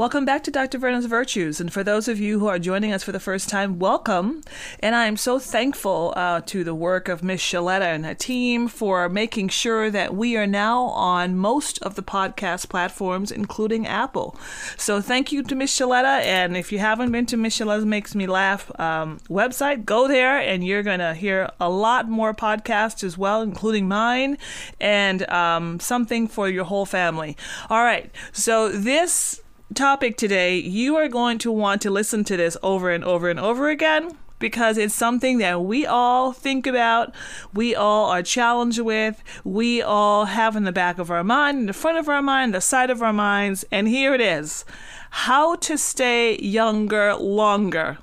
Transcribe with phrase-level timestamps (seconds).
[0.00, 0.78] Welcome back to Dr.
[0.78, 1.60] Verna's Virtues.
[1.60, 4.40] And for those of you who are joining us for the first time, welcome.
[4.78, 8.66] And I am so thankful uh, to the work of Miss Shaletta and her team
[8.66, 14.40] for making sure that we are now on most of the podcast platforms, including Apple.
[14.78, 16.22] So thank you to Miss Shaletta.
[16.24, 20.38] And if you haven't been to Miss Shaletta's Makes Me Laugh um, website, go there
[20.38, 24.38] and you're going to hear a lot more podcasts as well, including mine
[24.80, 27.36] and um, something for your whole family.
[27.68, 28.10] All right.
[28.32, 29.42] So this
[29.74, 33.38] topic today, you are going to want to listen to this over and over and
[33.38, 37.14] over again because it's something that we all think about,
[37.52, 41.66] we all are challenged with, we all have in the back of our mind, in
[41.66, 44.64] the front of our mind, the side of our minds, and here it is
[45.10, 47.98] how to stay younger longer.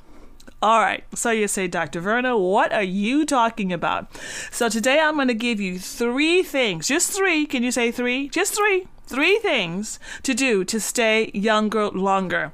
[0.59, 2.02] All right, so you say, Dr.
[2.02, 4.08] Verna, what are you talking about?
[4.50, 7.45] So today I'm going to give you three things, just three.
[7.45, 8.27] Can you say three?
[8.30, 12.52] Just three three things to do to stay younger longer.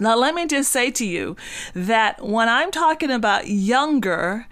[0.00, 1.36] Now, let me just say to you
[1.74, 4.46] that when I'm talking about younger,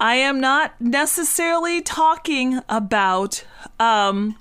[0.00, 3.44] I am not necessarily talking about
[3.80, 4.36] um,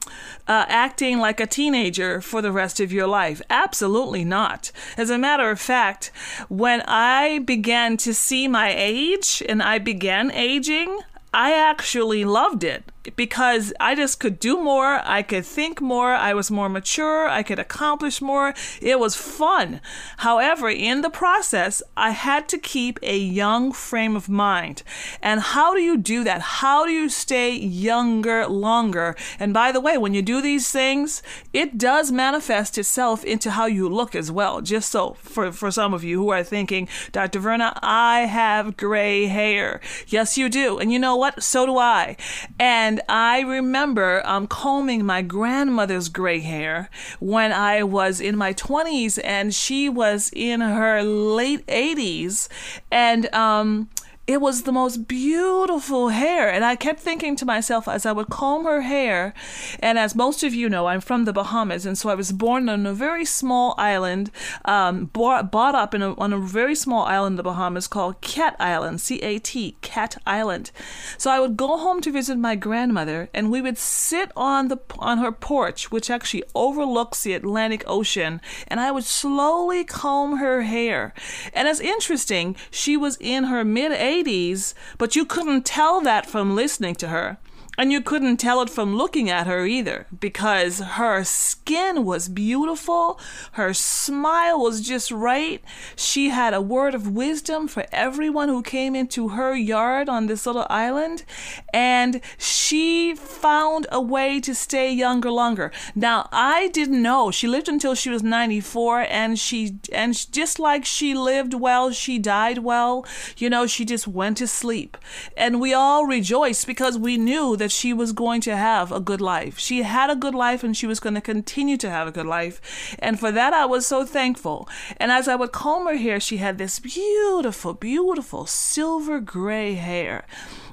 [0.47, 3.41] uh, acting like a teenager for the rest of your life.
[3.49, 4.71] Absolutely not.
[4.97, 6.11] As a matter of fact,
[6.47, 10.99] when I began to see my age and I began aging,
[11.33, 12.83] I actually loved it
[13.15, 17.43] because I just could do more, I could think more, I was more mature, I
[17.43, 18.53] could accomplish more.
[18.81, 19.81] It was fun.
[20.17, 24.83] However, in the process, I had to keep a young frame of mind.
[25.21, 26.41] And how do you do that?
[26.41, 29.15] How do you stay younger longer?
[29.39, 31.21] And by the way, when you do these things,
[31.53, 34.61] it does manifest itself into how you look as well.
[34.61, 37.39] Just so for, for some of you who are thinking, Dr.
[37.39, 39.81] Verna, I have gray hair.
[40.07, 40.77] Yes, you do.
[40.77, 41.43] And you know what?
[41.43, 42.17] So do I.
[42.59, 48.53] And and I remember um, combing my grandmother's gray hair when I was in my
[48.53, 52.47] 20s and she was in her late 80s.
[52.89, 53.89] And um,
[54.27, 56.51] it was the most beautiful hair.
[56.51, 59.33] And I kept thinking to myself as I would comb her hair,
[59.79, 62.67] and as most of you know, I'm from the Bahamas, and so I was born
[62.67, 64.29] on a very small island,
[64.65, 68.19] um, bought, bought up in a, on a very small island in the Bahamas called
[68.19, 70.71] Cat Island, C A T, Cat Island.
[71.17, 74.77] So I would go home to visit my grandmother, and we would sit on the
[74.99, 80.63] on her porch, which actually overlooks the Atlantic Ocean, and I would slowly comb her
[80.63, 81.13] hair.
[81.53, 86.25] And it's interesting, she was in her mid 80s 80s, but you couldn't tell that
[86.25, 87.37] from listening to her.
[87.79, 93.19] And you couldn't tell it from looking at her either because her skin was beautiful.
[93.51, 95.63] Her smile was just right.
[95.95, 100.47] She had a word of wisdom for everyone who came into her yard on this
[100.47, 101.23] little island.
[101.71, 105.71] And she found a way to stay younger longer.
[105.93, 107.29] Now, I didn't know.
[107.29, 112.17] She lived until she was 94 and she, and just like she lived well, she
[112.17, 113.05] died well.
[113.37, 114.97] You know, she just went to sleep.
[115.35, 118.99] And we all rejoiced because we knew that that she was going to have a
[119.01, 119.59] good life.
[119.59, 122.25] She had a good life and she was going to continue to have a good
[122.25, 122.95] life.
[122.97, 124.69] And for that, I was so thankful.
[124.95, 130.25] And as I would comb her hair, she had this beautiful, beautiful silver gray hair.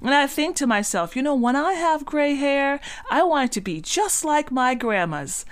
[0.02, 2.78] And I think to myself, you know, when I have gray hair,
[3.10, 5.44] I want it to be just like my grandma's.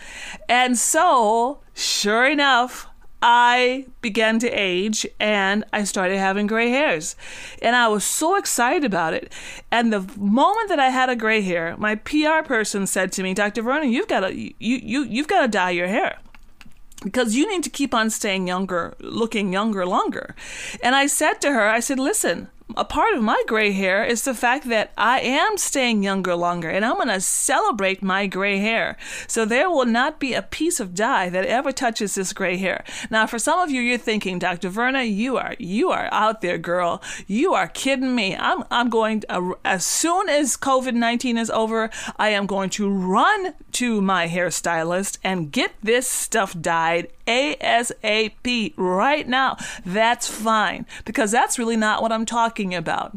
[0.48, 2.86] And so, sure enough,
[3.22, 7.14] I began to age and I started having gray hairs.
[7.62, 9.32] And I was so excited about it.
[9.70, 13.32] And the moment that I had a gray hair, my PR person said to me,
[13.32, 13.62] Dr.
[13.62, 16.18] Verna, you've got to you, you you've got to dye your hair
[17.02, 20.34] because you need to keep on staying younger, looking younger longer.
[20.82, 24.24] And I said to her, I said, listen, a part of my gray hair is
[24.24, 28.58] the fact that I am staying younger longer and I'm going to celebrate my gray
[28.58, 28.96] hair.
[29.26, 32.84] So there will not be a piece of dye that ever touches this gray hair.
[33.10, 34.68] Now, for some of you, you're thinking, Dr.
[34.68, 37.02] Verna, you are, you are out there, girl.
[37.26, 38.36] You are kidding me.
[38.36, 39.22] I'm, I'm going,
[39.64, 45.18] as soon as COVID 19 is over, I am going to run to my hairstylist
[45.24, 49.56] and get this stuff dyed ASAP right now.
[49.84, 52.26] That's fine because that's really not what I'm
[52.62, 53.16] talking about.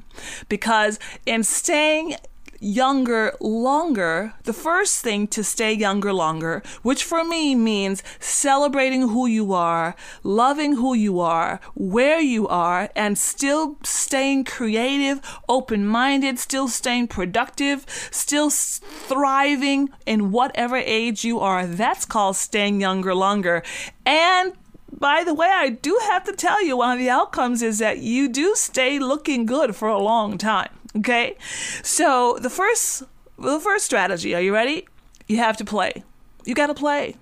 [0.49, 2.15] Because in staying
[2.61, 9.27] younger longer, the first thing to stay younger longer, which for me means celebrating who
[9.27, 9.93] you are,
[10.23, 17.07] loving who you are, where you are, and still staying creative, open minded, still staying
[17.07, 21.67] productive, still thriving in whatever age you are.
[21.67, 23.63] That's called staying younger longer.
[24.05, 24.53] And
[24.97, 27.99] by the way, I do have to tell you, one of the outcomes is that
[27.99, 30.69] you do stay looking good for a long time.
[30.97, 31.35] Okay,
[31.83, 33.03] so the first
[33.37, 34.33] the first strategy.
[34.33, 34.87] Are you ready?
[35.27, 36.03] You have to play.
[36.45, 37.15] You got to play.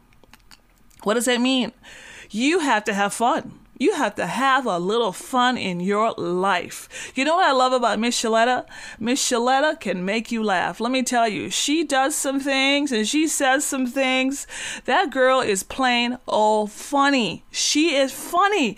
[1.04, 1.72] What does that mean?
[2.30, 3.60] You have to have fun.
[3.78, 7.12] You have to have a little fun in your life.
[7.16, 8.66] You know what I love about Miss Shaletta?
[9.00, 10.80] Miss Shaletta can make you laugh.
[10.80, 14.46] Let me tell you, she does some things and she says some things.
[14.86, 17.44] That girl is plain old funny.
[17.52, 18.78] She is funny.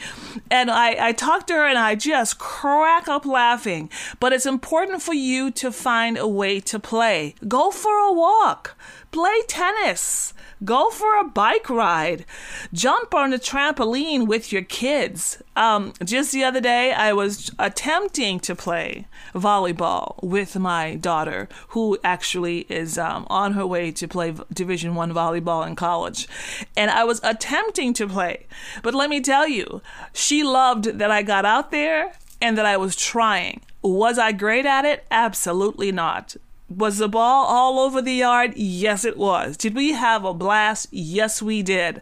[0.49, 3.89] And I, I talk to her and I just crack up laughing.
[4.19, 7.35] But it's important for you to find a way to play.
[7.47, 8.77] Go for a walk.
[9.15, 10.33] Play tennis.
[10.65, 12.25] Go for a bike ride.
[12.73, 15.41] Jump on a trampoline with your kids.
[15.55, 21.97] Um, just the other day, I was attempting to play volleyball with my daughter, who
[22.03, 26.27] actually is um, on her way to play Division One volleyball in college,
[26.75, 28.47] and I was attempting to play.
[28.83, 32.75] But let me tell you, she loved that I got out there and that I
[32.75, 33.61] was trying.
[33.81, 35.05] Was I great at it?
[35.09, 36.35] Absolutely not.
[36.67, 38.53] Was the ball all over the yard?
[38.55, 39.55] Yes, it was.
[39.55, 40.87] Did we have a blast?
[40.91, 42.01] Yes, we did.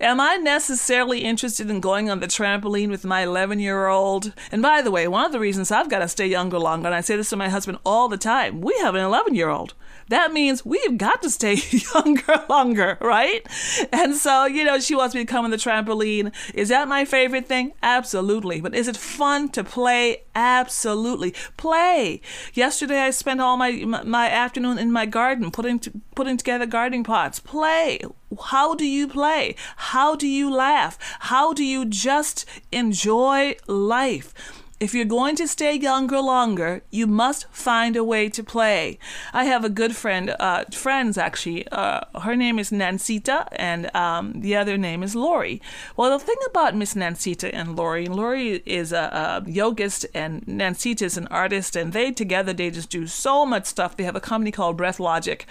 [0.00, 4.32] Am I necessarily interested in going on the trampoline with my 11 year old?
[4.52, 6.94] And by the way, one of the reasons I've got to stay younger longer, and
[6.94, 9.74] I say this to my husband all the time, we have an 11 year old
[10.08, 11.56] that means we've got to stay
[11.94, 13.46] younger longer, right?
[13.92, 16.32] And so, you know, she wants me to come on the trampoline.
[16.54, 17.72] Is that my favorite thing?
[17.82, 18.60] Absolutely.
[18.60, 20.22] But is it fun to play?
[20.34, 21.34] Absolutely.
[21.56, 22.20] Play.
[22.54, 27.04] Yesterday I spent all my my afternoon in my garden putting to, putting together gardening
[27.04, 27.40] pots.
[27.40, 28.00] Play.
[28.46, 29.54] How do you play?
[29.76, 30.98] How do you laugh?
[31.20, 34.34] How do you just enjoy life?
[34.80, 39.00] If you're going to stay younger longer, you must find a way to play.
[39.32, 41.66] I have a good friend, uh, friends actually.
[41.72, 45.60] Uh, her name is Nancita, and um, the other name is Lori.
[45.96, 51.02] Well, the thing about Miss Nancita and Lori, Lori is a, a yogist, and Nancita
[51.02, 53.96] is an artist, and they together they just do so much stuff.
[53.96, 55.44] They have a company called Breath Logic.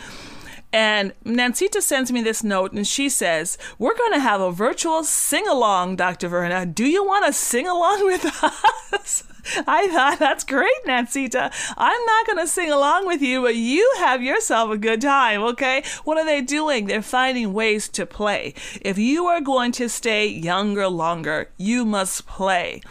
[0.77, 5.03] And Nancita sends me this note and she says, We're going to have a virtual
[5.03, 6.27] sing along, Dr.
[6.27, 6.67] Verna.
[6.67, 8.23] Do you want to sing along with
[8.93, 9.23] us?
[9.67, 11.51] I thought that's great, Nancita.
[11.77, 15.41] I'm not going to sing along with you, but you have yourself a good time,
[15.43, 15.83] okay?
[16.03, 16.85] What are they doing?
[16.85, 18.53] They're finding ways to play.
[18.81, 22.81] If you are going to stay younger longer, you must play.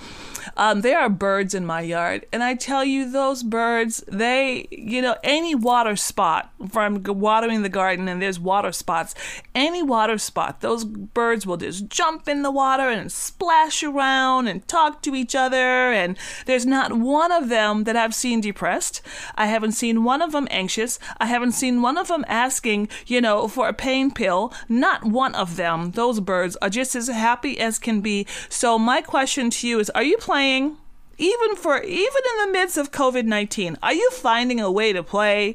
[0.56, 5.02] Um, there are birds in my yard, and I tell you, those birds, they, you
[5.02, 9.14] know, any water spot from watering the garden, and there's water spots,
[9.55, 14.67] any water spot, those birds will just jump in the water and splash around and
[14.69, 15.93] talk to each other.
[15.93, 19.02] And there's not one of them that I've seen depressed.
[19.34, 20.98] I haven't seen one of them anxious.
[21.19, 24.52] I haven't seen one of them asking, you know, for a pain pill.
[24.69, 25.90] Not one of them.
[25.93, 28.26] Those birds are just as happy as can be.
[28.48, 30.76] So my question to you is, are you playing?
[31.19, 35.54] Even for even in the midst of COVID-19, are you finding a way to play?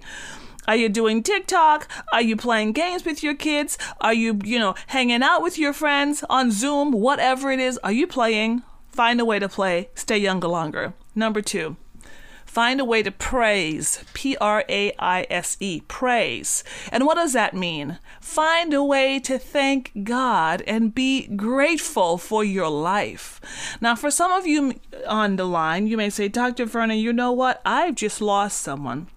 [0.67, 1.87] Are you doing TikTok?
[2.13, 3.77] Are you playing games with your kids?
[3.99, 6.91] Are you, you know, hanging out with your friends on Zoom?
[6.91, 8.63] Whatever it is, are you playing?
[8.91, 9.89] Find a way to play.
[9.95, 10.93] Stay younger longer.
[11.15, 11.75] Number 2.
[12.51, 14.03] Find a way to praise.
[14.13, 15.83] P R A I S E.
[15.87, 16.65] Praise.
[16.91, 17.97] And what does that mean?
[18.19, 23.39] Find a way to thank God and be grateful for your life.
[23.79, 24.73] Now, for some of you
[25.07, 26.65] on the line, you may say, Dr.
[26.65, 27.61] Verna, you know what?
[27.65, 29.07] I've just lost someone.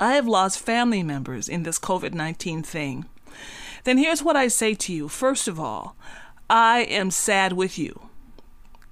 [0.00, 3.04] I have lost family members in this COVID 19 thing.
[3.84, 5.06] Then here's what I say to you.
[5.06, 5.94] First of all,
[6.50, 8.08] I am sad with you.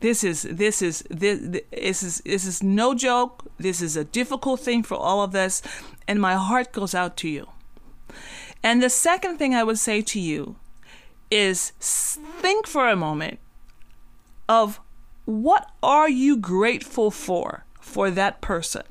[0.00, 3.44] This is this is this, this is this is no joke.
[3.58, 5.62] This is a difficult thing for all of us,
[6.08, 7.48] and my heart goes out to you.
[8.62, 10.56] And the second thing I would say to you
[11.30, 13.38] is think for a moment
[14.48, 14.80] of
[15.26, 18.82] what are you grateful for for that person?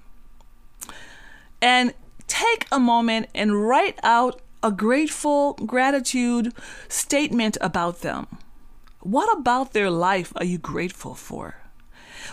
[1.62, 1.94] And
[2.28, 6.54] take a moment and write out a grateful gratitude
[6.88, 8.28] statement about them.
[9.02, 11.56] What about their life are you grateful for?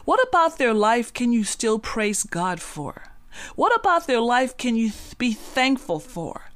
[0.04, 3.04] What about their life can you still praise God for?
[3.54, 6.50] What about their life can you be thankful for?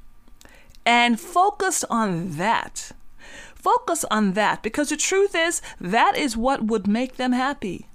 [0.84, 2.90] And focus on that.
[3.54, 7.86] Focus on that because the truth is, that is what would make them happy.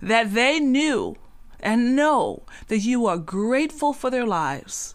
[0.00, 1.16] That they knew
[1.60, 4.94] and know that you are grateful for their lives,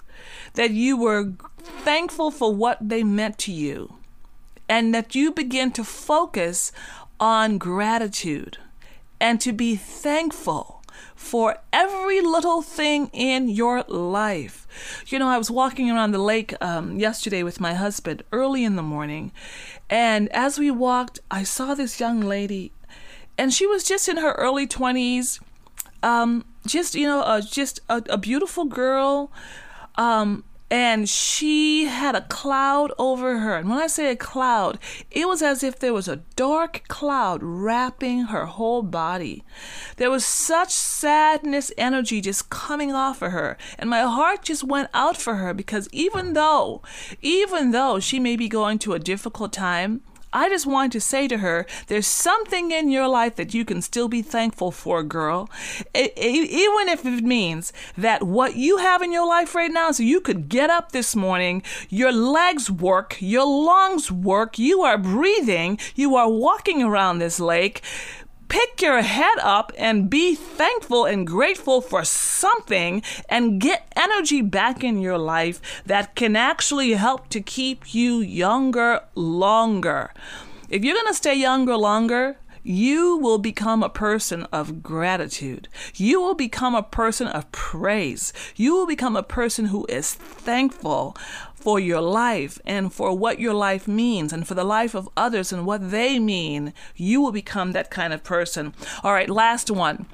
[0.55, 3.96] that you were thankful for what they meant to you,
[4.69, 6.71] and that you begin to focus
[7.19, 8.57] on gratitude
[9.19, 10.77] and to be thankful
[11.15, 14.67] for every little thing in your life.
[15.07, 18.75] You know, I was walking around the lake um, yesterday with my husband early in
[18.75, 19.31] the morning,
[19.89, 22.71] and as we walked, I saw this young lady,
[23.37, 25.39] and she was just in her early 20s.
[26.03, 29.31] Um, just, you know, uh, just a, a beautiful girl.
[29.95, 33.55] Um, and she had a cloud over her.
[33.55, 34.79] And when I say a cloud,
[35.11, 39.43] it was as if there was a dark cloud wrapping her whole body.
[39.95, 43.57] There was such sadness energy just coming off of her.
[43.79, 46.81] And my heart just went out for her because even though,
[47.21, 50.01] even though she may be going to a difficult time,
[50.37, 53.81] I just wanted to say to her, there's something in your life that you can
[53.81, 55.49] still be thankful for, girl.
[55.95, 59.89] It, it, even if it means that what you have in your life right now,
[59.89, 64.99] so you could get up this morning, your legs work, your lungs work, you are
[64.99, 67.81] breathing, you are walking around this lake
[68.49, 74.83] pick your head up and be thankful and grateful for something and get energy back
[74.83, 80.13] in your life that can actually help to keep you younger longer.
[80.69, 82.37] If you're going to stay younger longer,
[82.67, 85.69] you will become a person of gratitude.
[85.95, 88.33] You will become a person of praise.
[88.57, 91.15] You will become a person who is thankful
[91.55, 95.53] for your life and for what your life means and for the life of others
[95.53, 96.73] and what they mean.
[96.97, 98.73] You will become that kind of person.
[99.01, 100.05] All right, last one.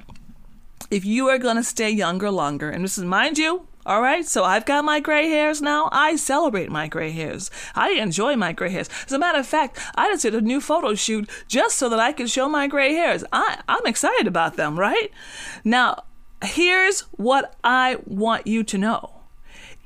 [0.92, 4.26] If you are going to stay younger longer, and this is, mind you, all right,
[4.26, 5.88] so I've got my gray hairs now.
[5.92, 7.50] I celebrate my gray hairs.
[7.74, 8.88] I enjoy my gray hairs.
[9.04, 12.00] As a matter of fact, I just did a new photo shoot just so that
[12.00, 13.24] I could show my gray hairs.
[13.32, 15.10] I, I'm excited about them, right?
[15.64, 16.04] Now,
[16.42, 19.10] here's what I want you to know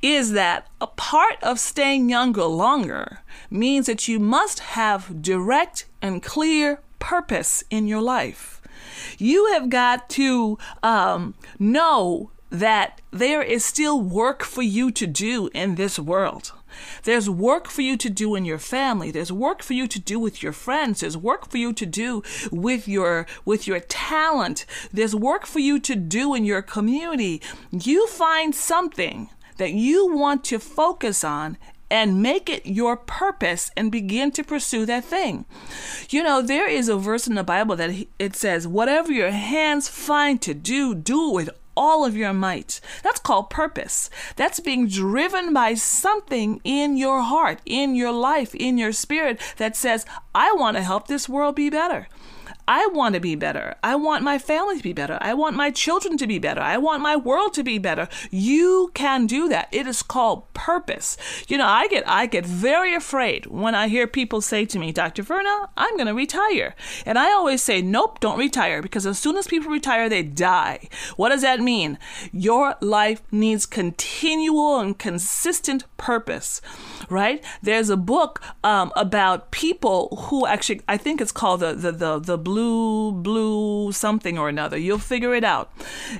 [0.01, 6.23] is that a part of staying younger longer means that you must have direct and
[6.23, 8.61] clear purpose in your life.
[9.17, 15.49] You have got to um, know that there is still work for you to do
[15.53, 16.51] in this world.
[17.03, 19.11] There's work for you to do in your family.
[19.11, 21.01] There's work for you to do with your friends.
[21.01, 24.65] There's work for you to do with your with your talent.
[24.93, 27.41] There's work for you to do in your community.
[27.71, 31.57] You find something that you want to focus on
[31.91, 35.45] and make it your purpose and begin to pursue that thing.
[36.09, 39.89] You know, there is a verse in the Bible that it says, Whatever your hands
[39.89, 42.79] find to do, do it with all of your might.
[43.03, 44.09] That's called purpose.
[44.35, 49.75] That's being driven by something in your heart, in your life, in your spirit that
[49.75, 52.07] says, I want to help this world be better.
[52.69, 53.73] I want to be better.
[53.83, 55.17] I want my family to be better.
[55.21, 56.61] I want my children to be better.
[56.61, 58.07] I want my world to be better.
[58.29, 59.69] You can do that.
[59.71, 61.17] It is called purpose.
[61.47, 64.91] You know, I get I get very afraid when I hear people say to me,
[64.91, 65.23] "Dr.
[65.23, 66.75] Verna, I'm going to retire."
[67.07, 70.89] And I always say, "Nope, don't retire because as soon as people retire, they die."
[71.15, 71.97] What does that mean?
[72.31, 76.61] Your life needs continual and consistent purpose,
[77.09, 77.43] right?
[77.63, 82.19] There's a book um, about people who actually I think it's called the the the,
[82.19, 84.77] the blue blue, blue something or another.
[84.77, 85.71] You'll figure it out.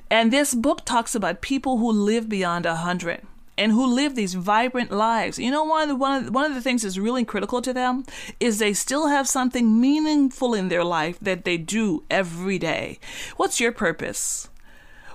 [0.10, 3.22] And this book talks about people who live beyond a hundred
[3.58, 5.38] and who live these vibrant lives.
[5.38, 7.62] You know, one of the, one of the, one of the things that's really critical
[7.62, 8.06] to them
[8.40, 13.00] is they still have something meaningful in their life that they do every day.
[13.36, 14.50] What's your purpose?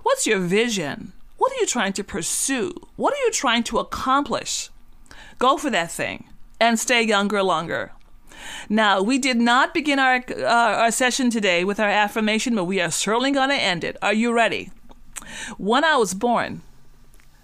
[0.02, 1.12] What's your vision?
[1.38, 2.74] What are you trying to pursue?
[2.96, 4.68] What are you trying to accomplish?
[5.38, 6.28] Go for that thing
[6.60, 7.92] and stay younger longer.
[8.68, 12.80] Now, we did not begin our, uh, our session today with our affirmation, but we
[12.80, 13.96] are certainly going to end it.
[14.02, 14.70] Are you ready?
[15.58, 16.62] When I was born,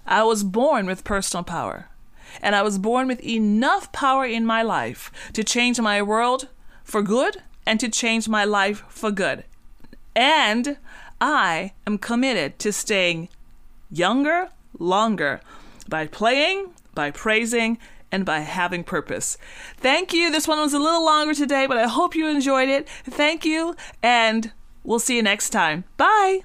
[0.05, 1.87] I was born with personal power.
[2.41, 6.47] And I was born with enough power in my life to change my world
[6.83, 9.43] for good and to change my life for good.
[10.15, 10.77] And
[11.19, 13.29] I am committed to staying
[13.89, 15.41] younger, longer
[15.87, 17.77] by playing, by praising,
[18.11, 19.37] and by having purpose.
[19.77, 20.31] Thank you.
[20.31, 22.87] This one was a little longer today, but I hope you enjoyed it.
[23.03, 24.51] Thank you, and
[24.83, 25.85] we'll see you next time.
[25.97, 26.41] Bye.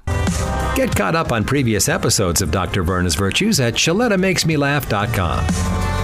[0.74, 2.82] Get caught up on previous episodes of Dr.
[2.82, 5.95] Verna's Virtues at ShalettaMakesMeLaugh.com.